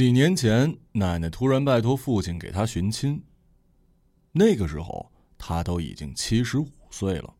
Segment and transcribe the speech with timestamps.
[0.00, 3.22] 几年前，奶奶突然拜托父亲给她寻亲。
[4.32, 7.34] 那个时候，他都已经七十五岁了。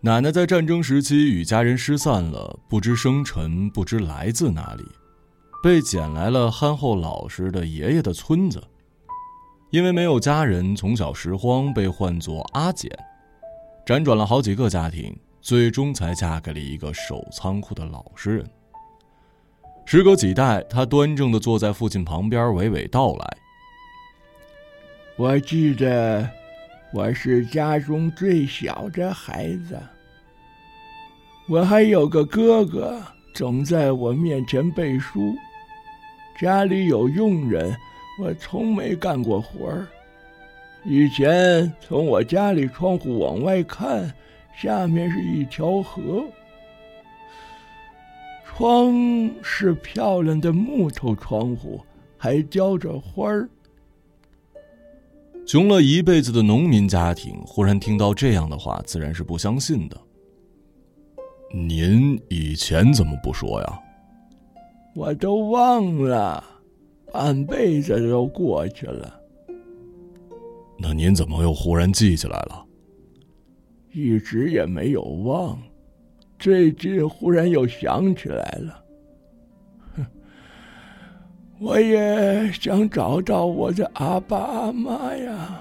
[0.00, 4.82] 奶奶在战争时期与家人失散了，不知生辰，不知来自哪里，
[5.62, 8.58] 被捡来了憨厚老实的爷爷的村子。
[9.68, 12.90] 因为没有家人，从小拾荒，被唤作阿简，
[13.84, 15.14] 辗转了好几个家庭。
[15.40, 18.46] 最终才嫁给了一个守仓库的老实人。
[19.86, 23.36] 时隔几代，他端正的坐在父亲旁边，娓娓道来
[25.16, 26.28] ：“我记得
[26.92, 29.80] 我是家中最小的孩子，
[31.48, 33.02] 我还有个哥哥，
[33.34, 35.34] 总在我面前背书。
[36.40, 37.74] 家里有佣人，
[38.22, 39.88] 我从没干过活儿。
[40.84, 44.08] 以前从我家里窗户往外看。”
[44.60, 46.22] 下面是一条河，
[48.44, 48.92] 窗
[49.42, 51.80] 是漂亮的木头窗户，
[52.18, 53.48] 还浇着花儿。
[55.46, 59.98] 穷了一辈子的农民家庭，忽然听到这样的话，自然是不相信的。
[61.54, 63.80] 您以前怎么不说呀？
[64.94, 66.44] 我都忘了，
[67.10, 69.18] 半辈子都过去了。
[70.78, 72.66] 那您怎么又忽然记起来了？
[73.92, 75.60] 一直也没有忘，
[76.38, 78.84] 最近忽然又想起来了。
[81.58, 85.60] 我也想找到我的阿爸阿妈呀。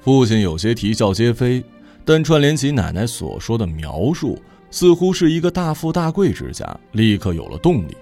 [0.00, 1.62] 父亲有些啼笑皆非，
[2.06, 7.94] 但串联起奶奶所说的描述，似乎是一个大富大贵之家，立刻有了动力。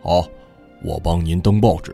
[0.00, 0.28] 好。
[0.82, 1.92] 我帮您登报纸。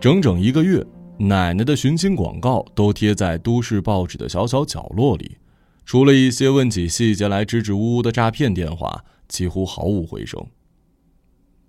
[0.00, 0.84] 整整一个月，
[1.18, 5.36] 奶奶的寻亲广告都贴在都市报纸的小小角落里，
[5.84, 10.42] 除了一些问起细节来支支吾吾的诈骗电话，几乎毫无回声。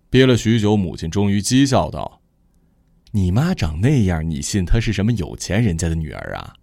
[0.09, 2.21] 憋了许久，母亲终于讥笑道
[3.11, 6.53] ：“你妈长那样，你信她是什么有钱人家的女儿啊？”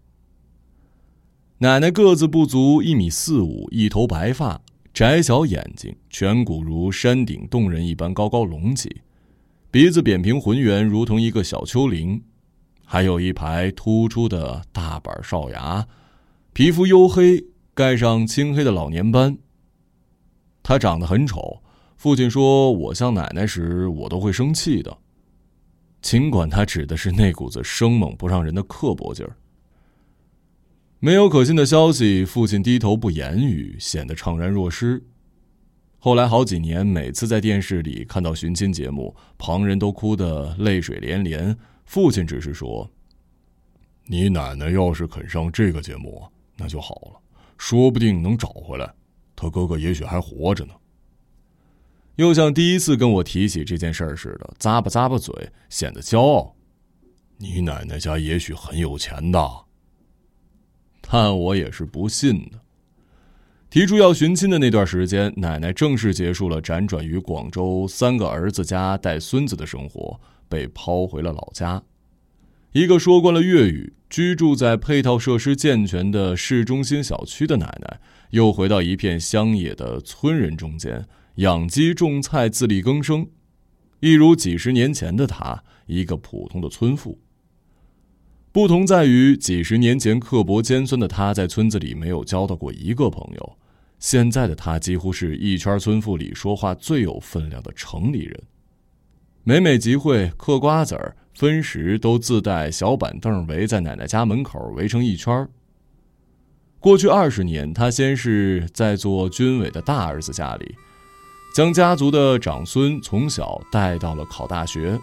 [1.60, 4.60] 奶奶个子不足一米四五，一头白发，
[4.94, 9.02] 窄小眼睛，颧骨如山顶洞人一般高高隆起，
[9.68, 12.22] 鼻子扁平浑圆，如同一个小丘陵，
[12.84, 15.84] 还有一排突出的大板少牙，
[16.52, 17.44] 皮肤黝黑，
[17.74, 19.36] 盖上青黑的老年斑。
[20.62, 21.60] 她长得很丑，
[21.96, 24.96] 父亲说我像奶奶时，我都会生气的，
[26.00, 29.36] 尽管他指的是那股子生猛不让人的刻薄劲儿。
[31.00, 35.00] 没有可信的消息，父亲低头不言语，显得怅然若失。
[35.96, 42.90] 后来好几年，每次在电视里看到寻亲节目，旁人都哭得泪水连连，父亲只是说
[44.06, 46.26] ：“你奶奶要是肯上这个节目，
[46.56, 47.20] 那就好了，
[47.58, 48.92] 说不定能找回来，
[49.36, 50.74] 他哥哥也许还活着呢。”
[52.16, 55.32] 又像第一次跟我提起这件事儿似的，咂巴咂巴嘴，
[55.68, 56.56] 显得骄傲
[57.38, 59.48] ：“你奶奶家也许很有钱的。”
[61.10, 62.60] 但我也是不信的。
[63.70, 71.82] 提出要寻亲的那段时间，奶奶正式结束了辗转于广州三个儿子家带孙子的生活，被抛回了老家。
[72.72, 83.26] 一个说惯了粤语、居住在配套设施健全的市中心小区的奶奶，又回到一片乡野的村人中间，养鸡种菜，自力更生，
[84.00, 87.18] 一如几十年前的她，一个普通的村妇。
[88.58, 93.56] 不同在于，几十年前刻薄尖酸的他，在村子里没有交到过一个朋友。
[94.00, 98.42] 现在的他，几乎是一圈村妇里说话最有分量的城里人。
[99.44, 105.48] 每每集会、嗑瓜子儿、分食，都自带小板凳，围在奶奶家门口，围成一圈
[106.80, 110.74] 过去二十年，他先是在做军委的大儿子家里，
[111.54, 114.98] 将家族的长孙从小带到了考大学。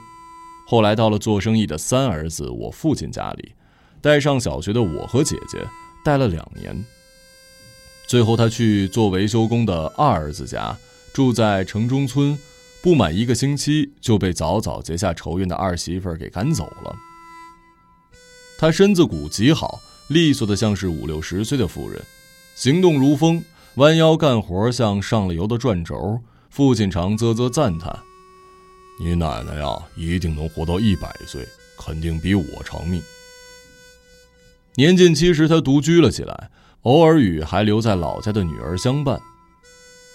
[0.67, 3.53] 后来到了做生意的三儿子我父亲家里，
[4.01, 5.59] 带上小学的我和姐姐，
[6.03, 6.83] 待了两年。
[8.07, 10.75] 最后他去做维修工的二儿子家，
[11.13, 12.37] 住在城中村，
[12.81, 16.95] 不满一个星期就被早早结下仇怨的二媳妇儿给赶走了。
[18.57, 22.01] 他身子骨极好，利索的像是五六十岁的妇人，
[22.55, 23.43] 行动如风，
[23.75, 26.21] 弯腰干活像上了油的转轴。
[26.49, 27.99] 父亲常啧啧赞叹。
[28.97, 31.45] 你奶奶呀，一定能活到一百岁，
[31.77, 33.01] 肯定比我长命。
[34.75, 36.49] 年近七十，她独居了起来，
[36.83, 39.19] 偶尔与还留在老家的女儿相伴。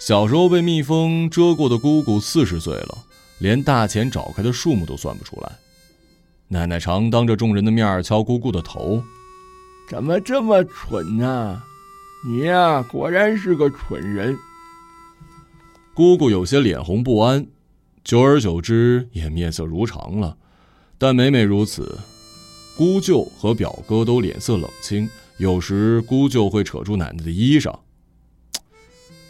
[0.00, 2.98] 小时候被蜜蜂蛰过的姑姑四十岁了，
[3.38, 5.52] 连大钱找开的数目都算不出来。
[6.48, 9.02] 奶奶常当着众人的面敲姑姑的头
[9.88, 11.62] ：“怎么这么蠢呢？
[12.26, 14.36] 你呀，果然是个蠢人。”
[15.94, 17.46] 姑姑有些脸红不安，
[18.04, 20.36] 久而久之也面色如常了。
[20.98, 21.98] 但每每如此，
[22.76, 25.08] 姑舅和表哥都脸色冷清。
[25.38, 27.74] 有时姑舅会扯住奶奶的衣裳。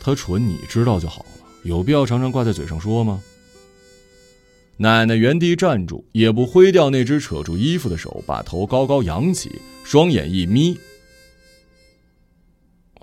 [0.01, 3.23] 他蠢，你知道就好了，有必要常常挂在嘴上说吗？
[4.79, 10.79] 奶奶原地站住，也不挥掉那只扯住衣服的手，把头高高扬起，双眼一眯。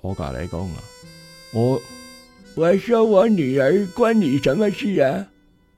[0.02, 0.82] 我噶来讲啊，
[1.52, 1.80] 我
[2.56, 5.28] 我说我女儿关你什么事啊？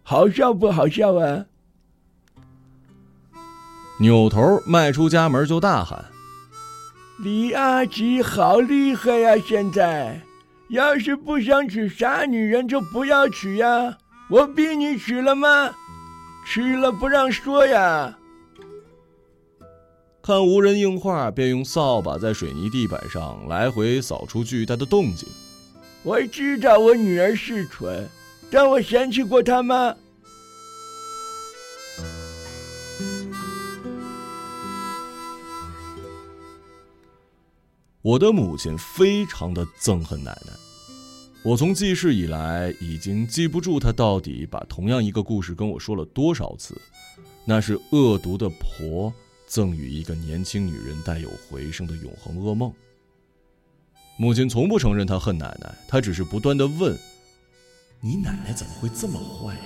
[0.02, 1.46] 好笑不好笑啊？
[4.00, 6.06] 扭头迈出家门就大喊
[7.22, 9.36] ：“李阿吉好厉害呀！
[9.46, 10.20] 现在。”
[10.70, 13.98] 要是不想娶傻女人，就不要娶呀！
[14.28, 15.74] 我逼你娶了吗？
[16.46, 18.16] 娶了不让说呀！
[20.22, 25.28] 看无人应话，便用扫把在水泥地板上来回扫出巨大的动静。
[26.04, 28.08] 我知道我女儿是蠢，
[28.50, 29.94] 但我嫌弃过她吗？
[38.02, 40.52] 我的母亲非常的憎恨奶奶。
[41.42, 46.74] 我从记事以来，已经记不住她到底把同样一个故事跟我说了多少次。
[47.44, 49.12] 那是恶毒的婆
[49.46, 52.72] 赠予一个年轻女人带有回声的永恒噩梦。
[54.16, 56.98] 母亲从不承认她恨奶奶，她只是不断的问
[58.02, 59.60] ：“你奶奶怎么会这么坏呀？”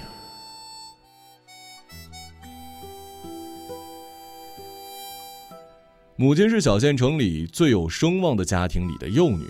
[6.17, 9.49] 母亲是小县城里最有声望的家庭里的幼女，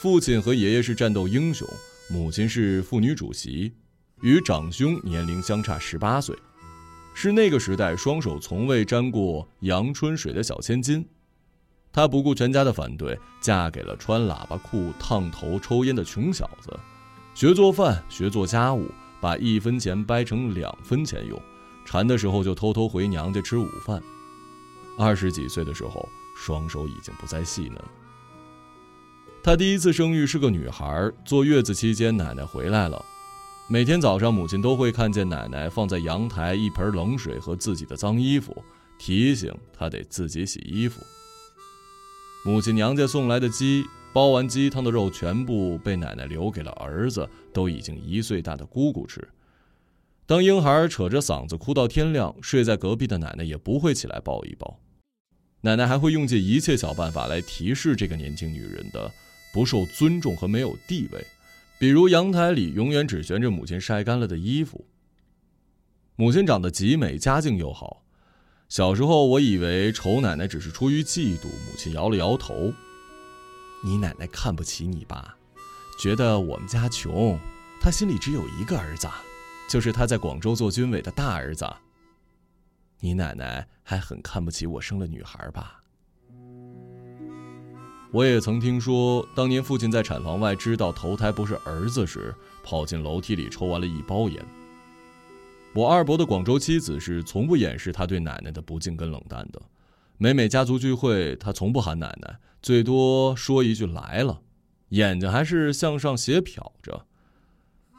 [0.00, 1.66] 父亲和爷爷是战斗英雄，
[2.08, 3.72] 母亲是妇女主席，
[4.22, 6.36] 与长兄年龄相差十八岁，
[7.14, 11.04] 是那个时代双手从未沾过阳春水的小千金。
[11.92, 16.70] 她不顾全家的反对，嫁给了穿喇叭裤、烫头、抽烟的穷小子，
[17.34, 18.90] 学做饭，学做家务，
[19.20, 21.40] 把一分钱掰成两分钱用，
[21.84, 24.02] 馋的时候就偷偷回娘家吃午饭。
[24.98, 26.06] 二十几岁的时候，
[26.36, 27.82] 双手已经不再细嫩。
[29.42, 33.02] 她第一次生育是个女孩，坐月子期间，奶奶回来了。
[33.68, 38.62] 每天早上，母亲都会看见奶奶放在阳台一盆冷水和自己的脏衣服，
[38.98, 41.00] 提醒她得自己洗衣服。
[42.44, 49.26] 母亲娘家送来的鸡，煲完鸡汤的肉全部被奶奶留给了儿子，都已经一岁大的姑姑吃。
[50.26, 54.80] 当婴孩扯着嗓子哭到天亮，睡在隔壁的奶奶也不会起来抱一抱。
[55.60, 59.10] 奶奶还会用尽一切小办法来提示这个年轻女人的
[59.52, 61.24] 不受尊重和没有地位，
[61.78, 64.86] 比如阳台里永远只悬着母亲晒干了的衣服。
[66.16, 68.04] 母亲长得极美，家境又好。
[68.68, 72.72] 小时候我以为丑奶奶只是出于嫉妒，母亲摇了摇头
[73.82, 75.36] ：“你奶奶看不起你吧？
[75.98, 77.38] 觉得我们家穷，
[77.80, 79.08] 她心里只有一个儿子，
[79.68, 81.66] 就是她在广州做军委的大儿子。”
[83.00, 85.80] 你奶奶还很看不起我生了女孩吧？
[88.12, 94.44] 我也曾听说，当年父亲在产房外知道头胎不是儿子时，跑进楼梯里抽完了一包烟。
[95.72, 99.62] 我二伯的广州妻子是从不掩饰他对奶奶的不敬跟冷淡的，
[100.22, 104.42] 每每家族聚会，他从不喊奶奶，最多说一句来了，
[104.90, 107.06] 眼睛还是向上斜瞟着。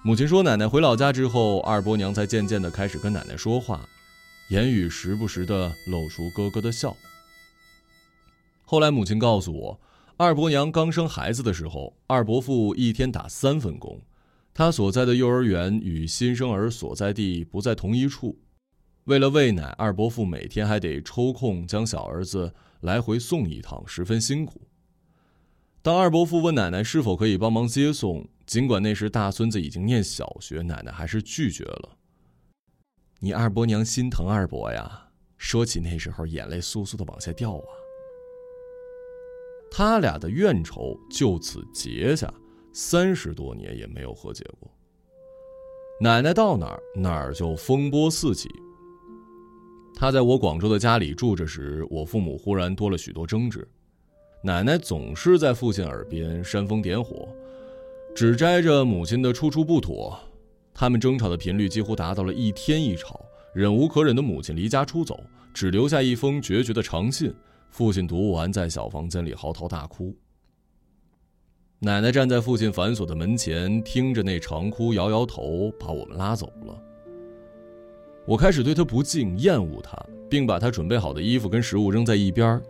[0.04, 3.90] 母亲说，奶奶回老家之后，二伯娘才渐渐的开始跟奶奶说话。
[4.51, 6.96] 言语时不时的露出咯咯的笑。
[8.66, 9.82] 后来母亲告诉我，
[10.18, 14.00] 二伯娘刚生孩子的时候，二伯父一天打三份工，
[14.54, 18.38] 他所在的幼儿园与新生儿所在地不在同一处，
[19.05, 24.62] 为了喂奶，二伯父每天还得抽空将小儿子来回送一趟，十分辛苦。
[25.81, 31.98] 当二伯父问奶奶是否可以帮忙接送，尽管那时大孙子已经念小学，奶奶还是拒绝了。
[33.20, 37.65] 你二伯娘心疼二伯呀，说起那时候，眼泪簌簌的往下掉啊。
[39.72, 42.31] 他俩的怨仇就此结下，
[42.72, 44.70] 三十多年也没有和解过。
[46.00, 48.48] 奶奶到哪儿，哪儿就风波四起。
[49.95, 53.67] 他在我广州的家里住着时，我父母忽然多了许多争执，
[54.43, 57.27] 奶奶总是在父亲耳边煽风点火，
[58.15, 60.19] 只摘着母亲的处处不妥。
[60.74, 67.31] 他们争吵的频率几乎达到了一天一吵，忍无可忍的母亲离家出走，只留下一封决绝的长信。
[67.69, 70.15] 父亲读完，在小房间里嚎啕大哭。
[71.79, 76.90] 奶奶站在父亲反锁的门前，听着那长哭，摇摇头，把我们拉走了。
[78.25, 79.98] 我开始对她不敬，厌恶她，
[80.30, 82.62] 并把她准备好的衣服跟食物扔在一边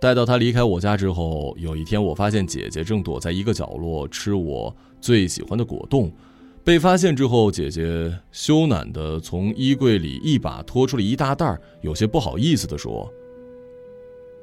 [0.00, 6.12] 待到她离开我家之后，有一天我发现姐姐正躲在一个角落吃我最喜欢的果冻。
[6.62, 13.12] 被发现之后，姐姐羞赧的从衣柜里一把拖出了一大袋，有些不好意思的说。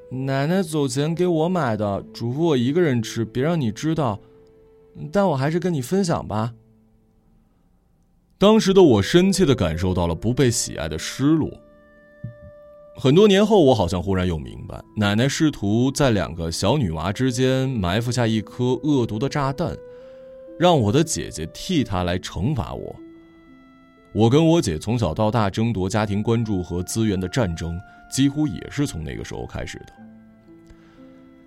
[0.09, 4.19] 奶奶走前给我买的，嘱咐我一个人吃，别让你知道。
[5.11, 6.53] 但我还是跟你分享吧。
[8.41, 11.47] 当时的我深切的感受到了不被喜爱的失落。
[12.95, 19.77] 很多年后，我好像忽然又明白，奶奶试图在两个小女娃之间埋伏下一颗恶毒的炸弹，
[20.57, 22.95] 让我的姐姐替她来惩罚我。
[24.11, 27.79] 我跟我姐从小到大争夺家庭关注和资源的战争。
[28.11, 29.93] 几乎也是从那个时候开始的。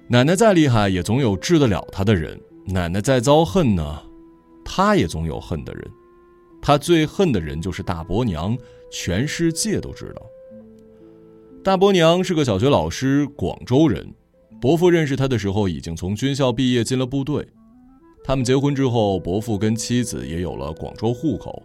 [0.08, 4.00] 奶奶再厉害，也总有治得了她的人；奶奶再遭恨呢，
[4.64, 5.84] 她也总有恨的人。
[6.66, 8.56] 他最恨的人就是大伯娘，
[8.90, 10.22] 全世界都知道。
[11.62, 14.10] 大伯娘是个小学老师，广州人。
[14.62, 17.46] 伯父认识她的时候，已经从军校毕业，进了部队。
[18.24, 21.62] 他们结婚之后，伯父跟妻子也有了广州户口。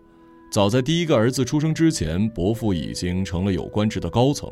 [0.51, 4.51] 早在第一个儿子出生之前，伯父已经成了有官职的高层。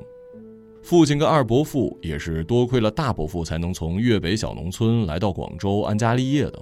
[0.82, 6.58] 父亲跟二伯父也是多亏了大伯父，才能从粤北小农村来到广州安家立业的。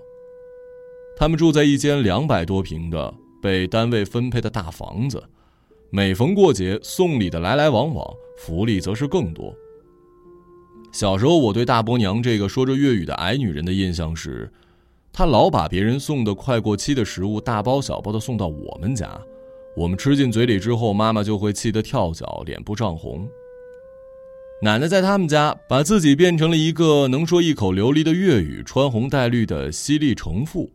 [1.15, 3.13] 他们住在一间两百多平的
[3.45, 5.21] 被单位分配的大房子，
[5.91, 8.03] 每逢过节送礼的来来往往，
[8.39, 9.55] 福利则是更多。
[10.91, 14.51] 小时候，我对大伯娘这个说着粤语的矮女人的印象是，
[15.13, 19.15] 她老把别人送的快过期的食物大包小包的送到我们家，
[19.77, 23.29] 我们吃进嘴里之后，妈妈就会气得跳脚，脸部涨红。
[24.63, 30.71] 奶奶在他们家把自己变成了一个能说一口流利的粤语、穿红戴绿的犀利城妇。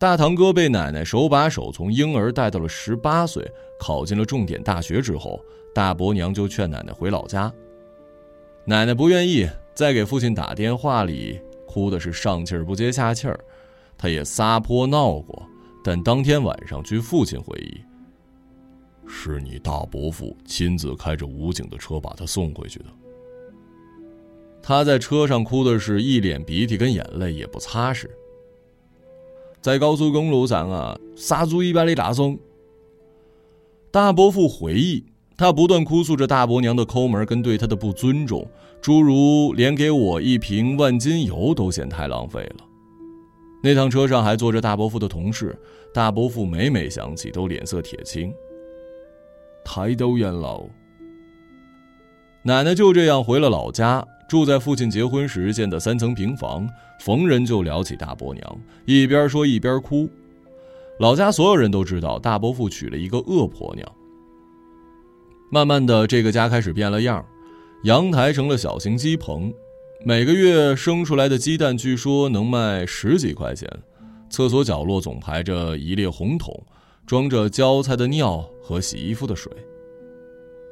[0.00, 3.46] 大堂哥被奶奶手把手从婴儿带到了十八岁，
[3.78, 5.38] 考进了重点大学之后，
[5.74, 7.52] 大伯娘就劝奶奶回老家。
[8.64, 13.38] 奶奶不愿意，在给父亲打电话里哭的是上气儿不接下气儿。
[13.98, 15.46] 她也撒泼闹过，
[15.84, 17.78] 但当天晚上，据父亲回忆。
[19.06, 22.86] 是你大伯父亲自开着武警的车把他送回去的。
[24.62, 28.08] 他在车上哭的是一脸鼻涕跟眼泪，也不擦拭。
[29.60, 32.38] 在高速公路上啊，杀猪一般的大松。
[33.90, 35.04] 大伯父回忆，
[35.36, 38.48] 他不断哭诉着大伯娘的抠门跟对他的不尊重，
[38.80, 42.64] 诸如连给我一瓶万金油都嫌太浪费了。
[43.62, 45.58] 那趟车上还坐着大伯父的同事，
[45.92, 48.32] 大伯父每每想起都脸色铁青。
[49.62, 50.64] 太都人了。
[52.42, 56.64] 奶奶就这样回了老家，住在父亲结婚时建的三层平房，
[57.00, 60.08] 逢人就聊起大伯娘，一边说一边哭。
[61.00, 63.92] 老家所有人都知道大伯父娶了一个恶婆娘。
[65.50, 67.26] 慢慢的，这个家开始变了样，
[67.82, 69.52] 阳台成了小型鸡棚，
[70.06, 73.68] 每个月生出来的鸡蛋据说能卖十几块钱，
[74.30, 76.54] 厕所角落总排着一列红桶。
[77.04, 79.50] 装着浇菜的尿和洗衣服的水。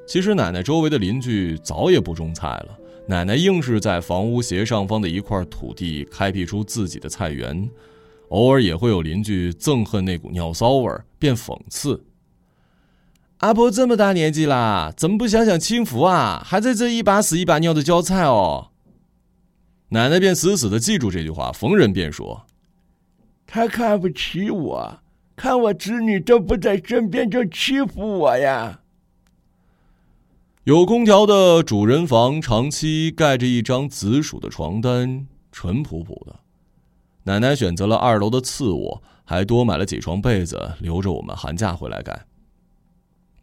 [0.06, 7.68] 其实奶奶周围的邻居早也不种菜了，奶奶硬是在房屋斜上方的一块土地开辟出自己的菜园。
[8.28, 12.04] 偶尔也会有邻居憎恨那股尿骚味儿，便讽刺
[13.38, 16.42] ：“阿婆这么大年纪啦，怎么不享享清福啊？
[16.44, 18.68] 还在这一把屎一把尿的浇菜哦。”
[19.88, 22.44] 奶奶便死死的记住这句话，逢人便说
[23.48, 24.98] ：“他看不起我。”
[25.34, 28.80] 看我侄女都不在身边，就欺负我呀！
[30.68, 36.40] 有空调的主人房，长期盖着一张紫薯的床单，淳朴朴的。
[37.22, 42.26] 奶奶选择了二楼的次卧，还多买了几床被子，留着我们寒假回来盖。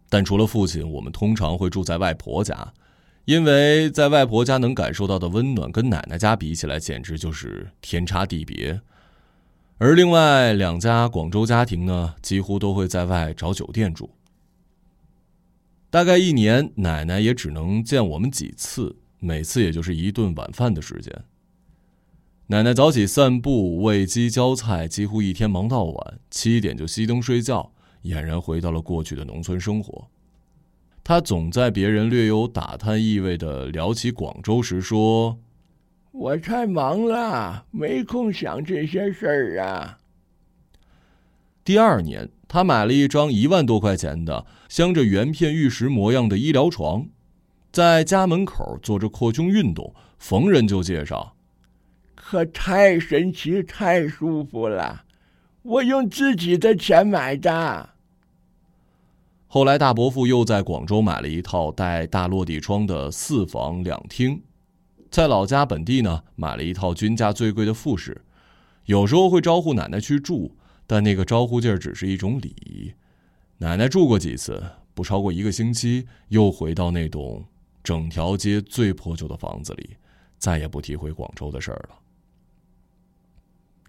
[0.07, 2.73] 但除了父亲，我们通常会住在外婆家，
[3.25, 8.79] 因为在外婆家能感受到的温暖，跟奶奶家比起来，简直就是天差地别。
[9.79, 14.11] 而另外两家广州家庭呢，几乎都会在外找酒店住。
[15.95, 21.23] 大概一年，奶奶也只能见我们几次，每次也就是一顿晚饭的时间。
[22.47, 27.71] 奶奶早起散步、喂鸡、浇菜，几乎一天忙到晚，七点就熄灯睡觉，
[28.03, 30.09] 俨然回到了过去的农村生活。
[31.01, 35.39] 她总在别人略有打探意味的聊起广州时说。
[36.11, 39.99] 我太忙了，没空想这些事儿啊。
[41.63, 47.07] 第二年，他买了一张一万多块钱的镶着圆片玉石模样的医疗床，
[47.71, 51.35] 在家门口做着扩胸运动，逢人就介绍
[52.15, 55.03] ：“可太神奇、太舒服了，
[55.63, 57.89] 我用自己的钱买的。
[59.47, 64.41] 后来，大伯父又在广州买了一套带大落地窗的四房两厅，
[65.09, 68.23] 在老家本地呢，买了一套均价最贵的复式。
[68.85, 70.55] 有时候会招呼奶奶去住，
[70.87, 72.93] 但那个招呼劲儿只是一种礼仪。
[73.57, 74.63] 奶奶住过几次，
[74.93, 77.45] 不超过一个星期，又回到那栋
[77.83, 79.97] 整条街最破旧的房子里，
[80.37, 81.99] 再也不提回广州的事儿了。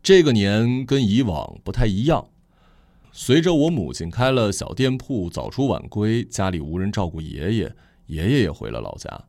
[0.03, 2.29] 这个年跟以往不太一样。
[3.11, 7.75] 随着我母亲开了小店铺，早出晚归，家里无人照顾爷爷，
[8.07, 9.25] 爷爷也回了老家。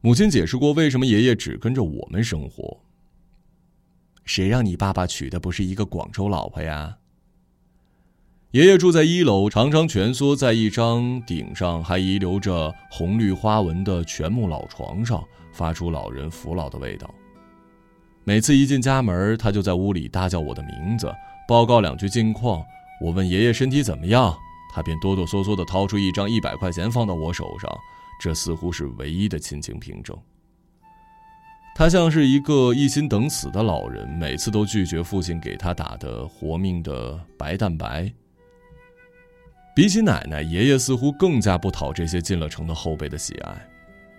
[0.00, 2.80] 母亲解释过为什么爷爷只跟着我们生活。
[4.26, 6.98] 谁让你爸爸娶的不是一个广州老婆呀？
[8.50, 17.12] 爷爷住在一楼，常常蜷缩在一张顶上还遗留着红绿花纹的全木老床上，发出老人服老的味道。
[18.24, 21.12] 每次一进家门，他就在屋里大叫我的名字。
[21.46, 22.64] 报告两句近况，
[23.00, 24.36] 我问爷爷身体怎么样，
[24.74, 27.70] 他便哆哆嗦嗦地掏出一张一百块钱放到我手上，
[28.20, 30.18] 这似乎是唯一的亲情凭证。
[31.78, 38.10] 他像是一个一心等死的老人，每次都拒绝父亲给他打的活命的白蛋白。
[39.74, 43.68] 比起奶奶，爷爷似乎更加不讨这些进了城的后辈的喜爱，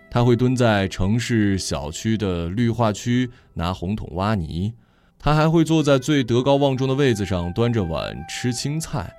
[0.08, 4.72] 他会蹲在城市小区的绿化区拿红桶挖泥。
[5.18, 9.12] 他还会坐在最德高望重的位子上，端着碗吃青菜。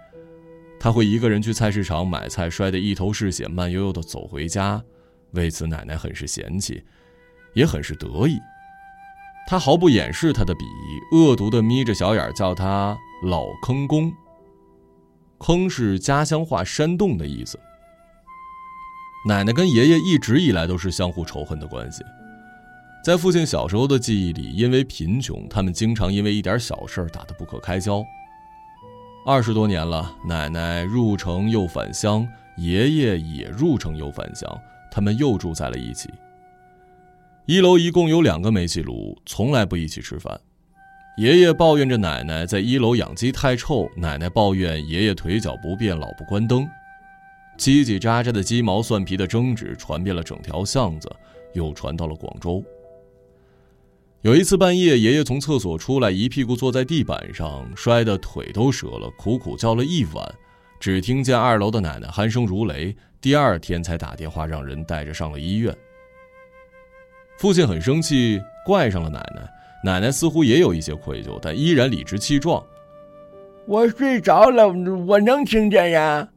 [0.79, 4.81] 他会一个人去菜市场买菜，摔得一头是血，慢悠悠地走回家。
[5.33, 6.85] 为此，奶奶很是嫌弃，
[7.55, 8.39] 也很是得意。
[9.47, 14.13] 他毫不掩饰他的鄙夷，恶毒的眯着小眼叫他“老坑公”。
[15.41, 17.59] 坑是家乡话“山洞”的意思。
[19.27, 22.05] 奶奶跟爷爷一直以来都是相互仇恨的关系。
[23.05, 28.05] 在父亲小时候的记忆里，因为贫穷，他们经常因为一点小事打得不可开交。
[29.25, 32.27] 二十多年了，奶奶入城又返乡，
[32.57, 36.11] 爷爷也入城又返乡，他们又住在了一起。
[37.49, 40.39] 一楼一共有两个煤气炉，从来不一起吃饭。
[41.17, 46.69] 爷爷抱怨着奶奶在一楼养鸡太臭，奶奶抱怨爷爷腿脚不便，老不关灯。
[47.57, 51.11] 叽叽喳喳的鸡毛蒜皮的争执传遍了整条巷子，
[51.55, 52.63] 又传到了广州。
[54.21, 60.35] 有一次半夜，爷爷从厕所出来，一屁股坐在地板上，摔得腿都折了，苦苦叫了一晚，
[60.79, 62.95] 只听见二楼的奶奶鼾声如雷。
[63.23, 65.75] 第二天才打电话让人带着上了医院。
[67.39, 69.49] 父亲很生气，怪上了奶奶。
[69.85, 72.61] 奶奶似乎也有一些愧疚，但依然理直气壮
[73.65, 74.69] ：“我睡着了，
[75.07, 76.29] 我能听见呀。”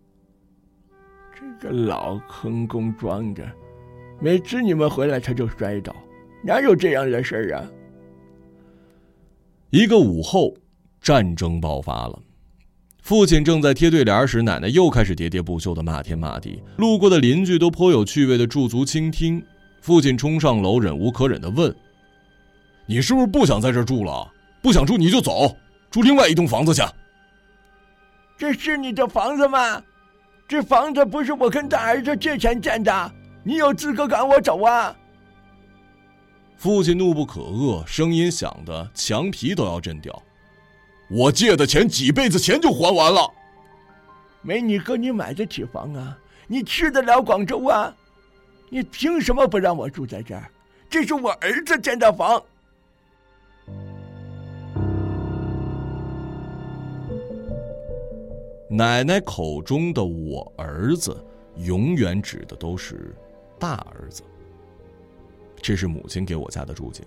[1.34, 3.44] 这个老坑工装着，
[4.20, 5.96] 每次你们回来他就摔倒。
[6.44, 7.66] 哪有这样的事儿啊！
[9.72, 10.54] 一个午后，
[11.02, 12.20] 战争爆发了。
[13.02, 16.62] 父亲正在贴对联时，奶奶又开始喋喋不休的骂天骂地。
[16.78, 19.44] 路过的邻居都颇有趣味的驻足倾听。
[19.82, 21.76] 父亲冲上楼，忍无可忍的问
[22.86, 24.32] ：“你是不是不想在这住了？
[24.62, 25.58] 不想住你就走，
[25.90, 26.84] 住另外一栋房子去。”
[28.38, 29.82] 这是你的房子吗？
[30.48, 33.12] 这房子不是我跟大儿子借钱建的，
[33.44, 34.96] 你有资格赶我走啊？
[36.58, 40.22] 父亲怒不可遏，声音响的墙皮都要震掉。
[41.10, 43.28] 我借的钱几辈子钱就还完了。
[44.44, 46.16] 没你哥，你买得起房啊？
[46.48, 47.92] 你去得了广州啊？
[48.74, 50.50] 你凭什么不让我住在这儿？
[50.90, 52.42] 这是我儿子建的房。
[58.70, 61.22] 奶奶口中的我儿子，
[61.58, 63.14] 永远指的都是
[63.60, 64.24] 大儿子。
[65.62, 67.06] 这是母亲给我家的住进。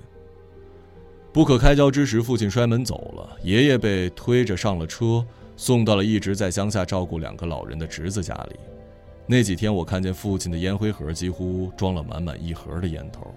[1.33, 5.25] 不可开交之时，父亲摔门走了，爷爷被推着上了车，
[5.57, 8.57] 送到了一直在乡下照顾两个老人的侄子家里。
[9.27, 13.35] 那几天，我看见父亲的烟灰盒几乎装了满满一盒的烟头。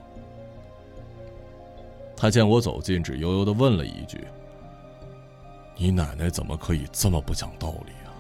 [2.16, 4.28] 他见我走近，只悠悠的问了一句
[5.78, 8.12] ：“你奶奶怎么可以这么不讲道理啊？”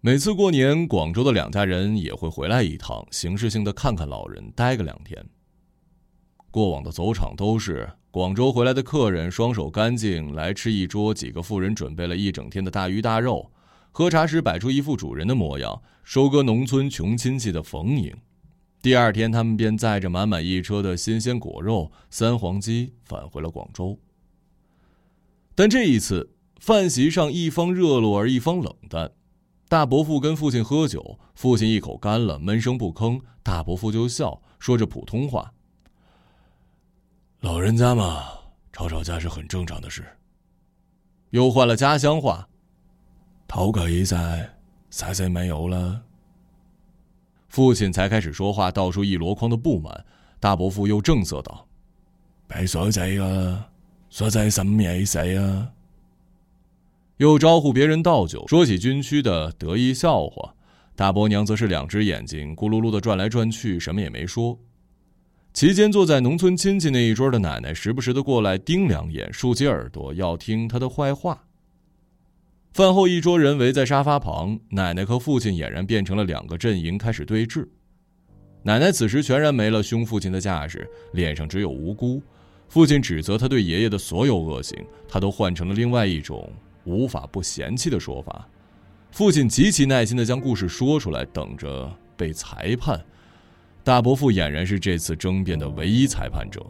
[0.00, 5.22] 每次过年，广州的两家人也会回来一趟，形式性的看看老人，待个两天。
[6.52, 13.50] 过往的走场都是广州回来的客人，双手干净来吃一桌，几个妇人准备了一整天的大鱼大肉，
[13.90, 18.14] 喝茶时摆出一副主人的模样，收割农村穷亲戚的逢迎。
[18.82, 23.98] 第二天，他们便载着满满一车的新鲜果肉、三黄鸡返回了广州。
[25.54, 29.12] 但这一次，饭席上一方热络而一方冷淡。
[29.70, 33.22] 大伯父跟父亲喝酒，父亲一口干了，闷声不吭。
[33.42, 35.54] 大伯父就笑说着普通话。
[37.42, 38.28] 老人家嘛，
[38.72, 40.06] 吵吵架是很正常的事。
[41.30, 42.48] 又换了家乡话，
[43.48, 44.48] 头壳一在，
[44.90, 46.00] 啥事没有了。
[47.48, 50.04] 父亲才开始说话，道出一箩筐的不满。
[50.38, 51.66] 大伯父又正色道
[52.46, 53.64] ：“别说这个，
[54.08, 55.72] 说这什么意思啊？”
[57.18, 60.54] 又招呼别人倒酒，说起军区的得意笑话。
[60.94, 64.56] 大伯娘则是两只眼睛咕噜噜的转来转去，什么也没说。
[65.52, 71.44] 期间，坐在农村亲戚那一桌的奶奶时不时的过来盯两眼，竖起耳朵要听他的坏话。
[72.72, 77.68] 饭后，一桌人围在沙发旁，奶奶和父亲俨然变成了两个阵营，开始对峙。
[78.62, 82.22] 奶奶此时全然没了凶父亲的架势，脸上只有无辜。
[82.68, 86.50] 父亲指责他对爷爷的所有恶行，他都换成了另外一种。
[86.84, 88.48] 无法不嫌弃的说法，
[89.10, 92.98] 父亲极其耐心的将故事说出来，等着被裁判。
[93.84, 96.64] 大伯父俨然是这次争辩的唯一裁判者。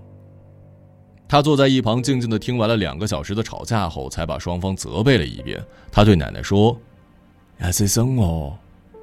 [1.28, 5.62] 他坐在一旁静静的听完了两个小时的吵架后，才把双方责备了一遍。
[5.90, 6.78] 他对奶奶说
[7.62, 8.58] ：“也是生我，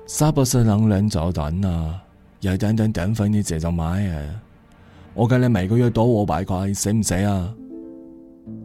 [0.05, 2.01] 杀不是能量炸弹啊，
[2.41, 4.41] 有点点电费你借就买啊。
[5.13, 7.53] 我给你每个月多五百块，死唔死啊？”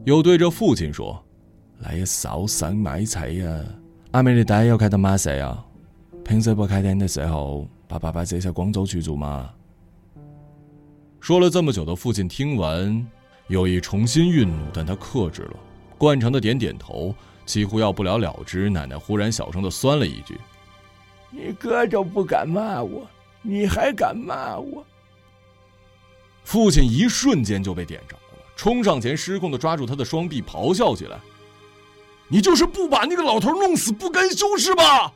[0.05, 1.21] 又对着父亲说。
[1.81, 3.61] 来少省买菜啊！
[4.13, 5.63] 阿美你带要开到马赛啊？
[6.25, 9.51] 平时不开店的时候，把爸爸接下广州去做嘛。
[11.21, 13.07] 说了这么久的父亲听完，
[13.49, 15.57] 有意重新愠怒，但他克制了，
[15.97, 17.15] 惯常的点点头，
[17.47, 18.69] 几乎要不了了之。
[18.69, 20.39] 奶奶忽然小声的酸了一句
[21.33, 23.07] ：“你哥就不敢骂我，
[23.41, 24.85] 你还敢骂我？”
[26.45, 31.19] 父亲一瞬间就被点着了，冲上前失控的抓住他的双臂，咆哮起来。
[32.29, 35.13] 你就是不把那个老头弄死不甘休是吧？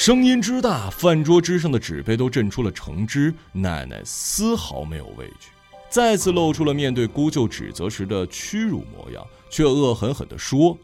[0.00, 3.34] 声音之大，饭桌之上的纸杯都震出了橙汁。
[3.52, 5.50] 奶奶丝毫没有畏惧，
[5.90, 10.74] 再次露出了面对姑舅指责时的屈辱模样，却恶狠狠地说：“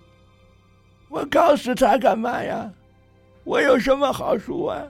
[1.09, 2.71] 我告诉他干嘛呀？
[3.43, 4.85] 我有什么好处啊？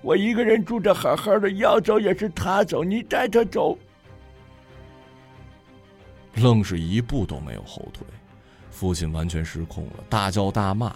[0.00, 3.76] 我一个人住着好好的，要走也是他走，你带他走。”
[6.40, 8.06] 愣是一步都没有后退，
[8.70, 10.94] 父亲完全失控了，大叫大骂。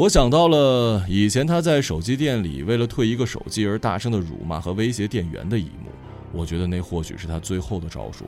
[0.00, 5.90] 我想到了以前他在手机店里为了退一个手机而大声的辱骂和威胁店员的一幕，
[6.32, 8.24] 我觉得那或许是他最后的招数。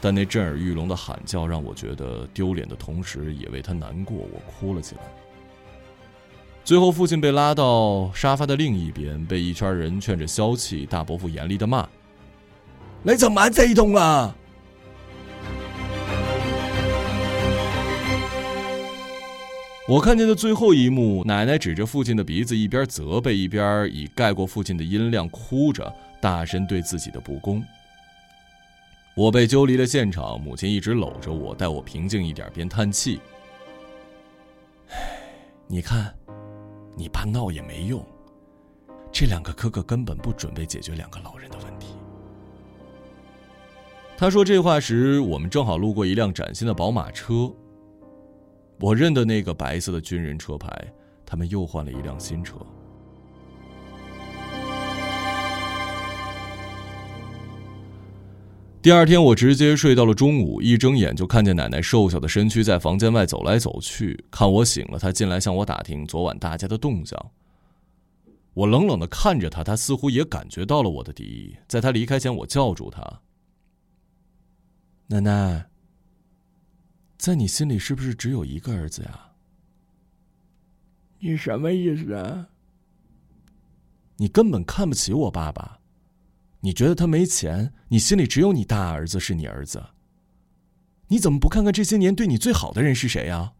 [0.00, 5.02] 但那震耳欲聋的喊叫让我觉得丢脸的同时也为他难过，我哭了起来。
[6.64, 10.86] 最后，父亲被拉到沙发的另一边，被一圈人劝着消气。
[10.86, 11.86] 大伯父严厉的骂
[13.04, 14.34] ：“你怎么这动啊？”
[19.92, 27.62] 我看见的最后一幕，奶奶指着父亲的鼻子，一边责备，一边以盖过父亲的音量哭着，大声对自己的不公。
[29.14, 33.20] 我被揪离了现场，母亲一直搂着我，待我平静一点，边叹气
[34.88, 34.96] ：“唉，
[35.66, 36.14] 你看，
[36.96, 38.02] 你爸闹也没用，
[39.12, 41.88] 这两个哥哥根本不准备解决两个老人的问题。”
[44.16, 47.52] 他说这话时，我们正好路过一辆崭新的宝马车。
[48.82, 50.68] 我认得那个白色的军人车牌，
[51.24, 52.56] 他们又换了一辆新车。
[58.82, 64.24] 第二天，我直接睡到了中午，一睁眼就看见奶奶瘦小的身躯在房间外走来走去。
[64.32, 67.30] 看我醒了，她进来向我打听昨晚大家的动向。
[68.52, 71.56] 我冷冷的看着她，她似乎也感觉到了我的敌意。
[71.68, 73.20] 在她离开前，我叫住她
[75.06, 75.66] ：“奶奶。”
[77.22, 79.30] 在你心里是不是只有一个儿子呀？
[81.20, 82.48] 你什么意思啊？
[84.16, 85.78] 你根本看不起我爸爸，
[86.58, 89.80] 你觉得他没钱，你心里只有你大儿子是你儿子。
[91.06, 93.52] 你怎么不看看这些年对你最好的人是谁呀？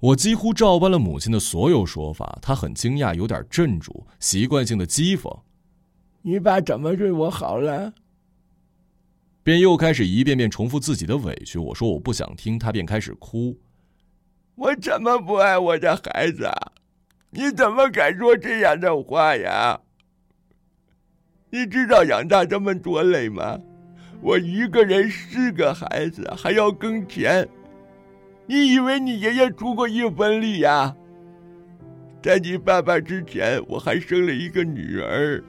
[0.00, 5.40] 我几乎照搬了母亲的所有说法，他很惊讶，有点镇住，习惯性的讥讽
[6.20, 7.94] ：“你爸怎么对我好了？”
[9.44, 11.58] 便又开始一遍遍重复自己的委屈。
[11.58, 13.56] 我说我不想听，他便开始哭。
[14.54, 16.50] 我怎么不爱我的孩子？
[17.30, 19.78] 你怎么敢说这样的话呀？
[21.50, 23.60] 你知道养大这么多累吗？
[24.22, 27.46] 我一个人四个孩子，还要耕田。
[28.46, 30.96] 你以为你爷爷出过一分力呀？
[32.22, 35.44] 在你爸爸之前，我还生了一个女儿。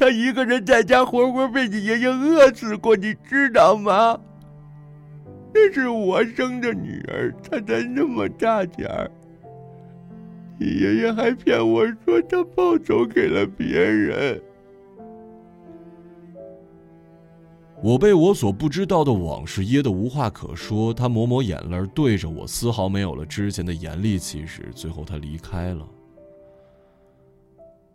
[0.00, 4.18] 他一个人在家，活活被你爷爷饿死过，你知道吗？
[5.52, 9.10] 那是我生的女儿，她才那么大点儿，
[10.58, 14.40] 你爷爷还骗我说他报仇给了别人。
[17.82, 20.94] 我被我所不知道的往事噎得无话可说。
[20.94, 24.66] 他抹抹眼泪，对着我，丝毫没有了之前的严厉气势。
[24.74, 25.86] 最后，他离开了。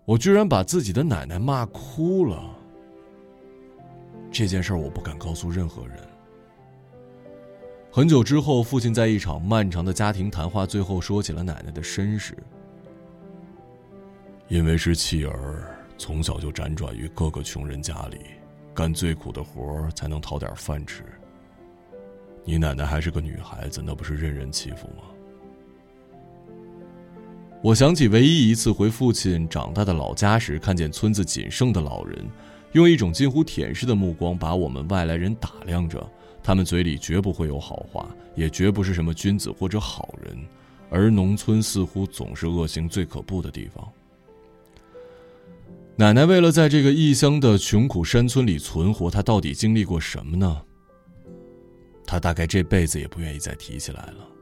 [0.06, 2.56] 我居然把自己的奶奶骂哭了。
[4.32, 5.98] 这件事我不敢告诉任何人。
[7.92, 12.38] 很久之后，父亲在一场漫长的家庭谈话最后说起了奶奶的身世。
[14.48, 18.20] 因为是弃儿，从小就辗转于各个穷人家里。
[18.76, 21.04] 干最苦的活才能讨点饭吃。
[22.44, 25.15] 你奶奶还是个女孩子，那不是任人欺负吗？
[27.66, 32.24] 我想起唯一一次回父亲长大的老家时，看见村子仅剩的老人，
[32.74, 36.08] 用一种近乎舔舐的目光把我们外来人打量着。
[36.44, 40.38] 他们嘴里绝不会有好话，也绝不是什么君子或者好人，
[40.92, 43.84] 而农村似乎总是恶行最可怖的地方。
[45.96, 50.62] 奶奶为了在这个异乡的穷苦山村里存活，她到底经历过什么呢？
[52.06, 54.35] 她大概这辈子也不愿意再提起来了。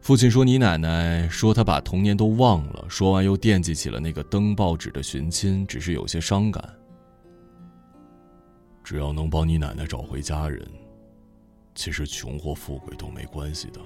[0.00, 6.66] 父亲说：“你奶奶说她把童年都忘了。”说完又惦记起了那个登报纸的寻亲，只是有些伤感。
[8.82, 10.66] 只要能帮你奶奶找回家人，
[11.74, 13.80] 其实穷或富贵都没关系的。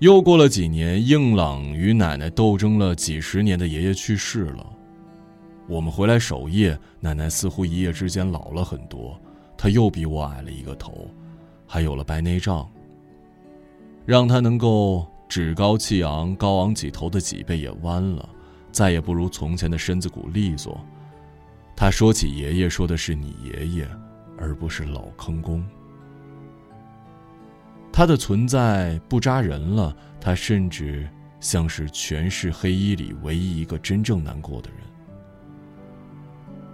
[0.00, 4.66] 又过了几年，硬朗与奶奶斗争了几十年的爷爷去世了。
[5.66, 9.18] 我们回来守夜，奶奶似乎一夜之间老了很多。
[9.56, 11.08] 她又比我矮了一个头，
[11.66, 12.70] 还有了白内障，
[14.06, 18.26] 让他能够趾高气昂、高昂起头的脊背也弯了，
[18.70, 20.80] 再也不如从前的身子骨利索。
[21.74, 23.88] 他说起爷爷，说的是你爷爷，
[24.38, 25.62] 而不是老坑公。
[27.92, 31.08] 他的存在不扎人了，他甚至
[31.40, 34.78] 像是全市黑衣里唯一一个真正难过的人。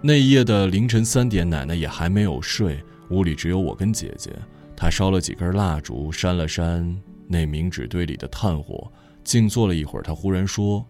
[0.01, 4.31] 那夜的凌晨三点，奶奶也还没有睡，屋里只有我跟姐姐。
[4.75, 7.01] 她烧了几根蜡烛，扇了扇
[7.33, 8.91] 那冥纸堆里的炭火，
[9.23, 10.03] 静坐了一会儿。
[10.03, 10.85] 他忽然说：“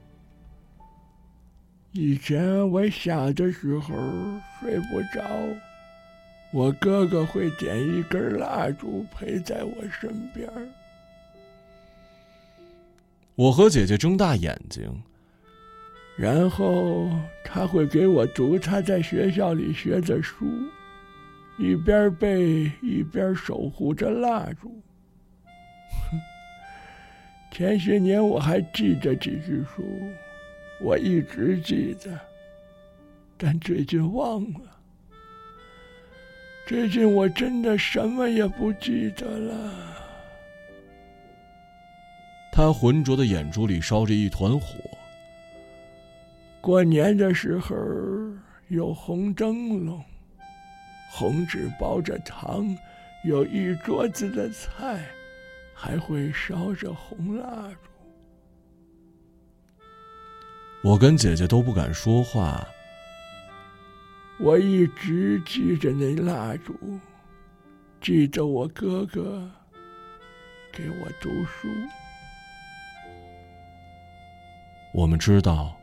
[1.93, 3.93] 以前我小的时候
[4.59, 5.23] 睡不着。”
[6.51, 10.47] 我哥哥会点一根蜡烛陪在我身边
[13.33, 14.87] 我和姐姐睁大眼睛，
[16.15, 17.09] 然后
[17.43, 20.45] 他会给我读他在学校里学的书，
[21.57, 24.79] 一边背一边守护着蜡烛。
[27.53, 29.83] 前些年我还记着几句书，
[30.81, 32.19] 我一直记得，
[33.37, 34.61] 但最近忘了。
[36.65, 39.71] 最近我真的什么也不记得了。
[42.51, 44.79] 他浑浊的眼珠里烧着一团火。
[46.59, 47.75] 过年的时候
[48.69, 50.03] 有红灯笼，
[51.11, 52.75] 红纸包着糖，
[53.23, 55.05] 有一桌子的菜，
[55.83, 57.89] 还会烧着红蜡烛。
[60.81, 62.65] 我跟姐姐都不敢说话。
[64.39, 66.73] 我一直记着那蜡烛，
[67.99, 69.45] 记着我哥哥
[70.71, 71.67] 给我读书。
[74.93, 75.77] 我们知道，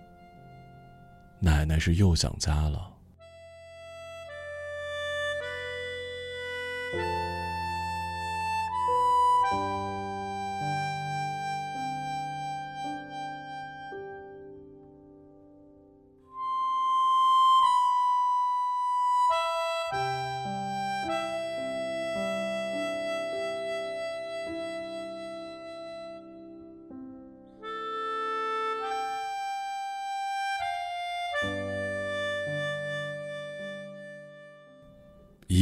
[1.41, 2.87] 奶奶是又想家了。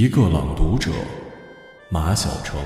[0.00, 0.92] 一个朗读者，
[1.88, 2.56] 马晓成。